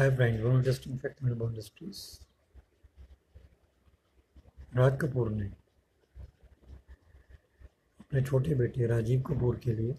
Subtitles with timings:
[0.00, 1.98] Five brand one industry effect में industries
[4.76, 5.46] Raj Kapoor ने
[8.00, 9.96] अपने छोटे बेटे राजीव कपूर के लिए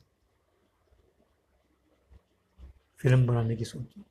[3.01, 4.03] फ़िल्म बनाने की सोची।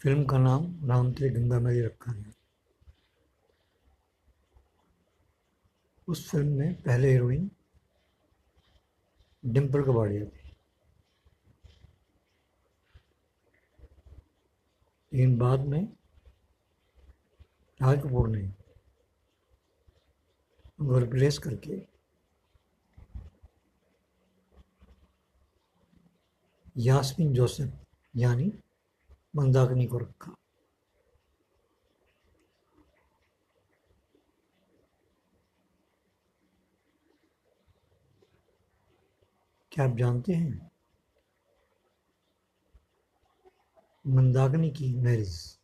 [0.00, 2.32] फ़िल्म का नाम राम तेरे गंगा मैली रखा गया
[6.08, 7.50] उस फ़िल्म में पहले हीरोइन
[9.44, 10.24] डिम्पल कबाड़िया
[15.12, 15.82] लेकिन बाद में
[17.80, 18.42] राज कपूर ने
[20.80, 21.80] उनको रिप्लेस करके
[26.76, 27.72] यास्मिन जोसेफ,
[28.16, 28.52] यानी
[29.36, 30.34] मंदाकिनी को रखा।
[39.72, 40.70] क्या आप जानते हैं?
[44.06, 45.58] मंदाकिनी की मैरिज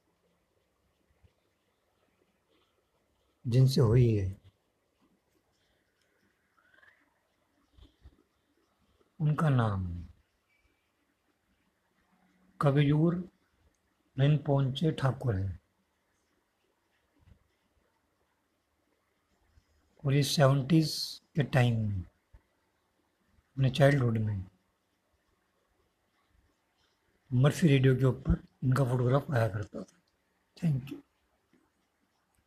[3.46, 4.40] जिनसे हुई है।
[9.20, 10.04] उनका नाम
[12.60, 13.30] कवियूर
[14.38, 15.60] पहुँचे ठाकुर है।
[20.04, 22.04] और ये सेवेंटीज़ के टाइम में
[23.58, 24.44] अपने चाइल्डहुड में
[27.32, 29.96] मर्सी रेडियो के ऊपर इनका फोटोग्राफ आया करता था।
[30.56, 30.98] Thank you